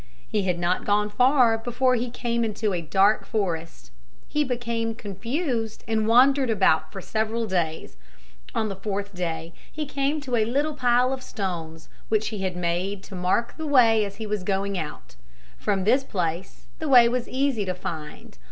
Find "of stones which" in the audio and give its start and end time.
11.13-12.29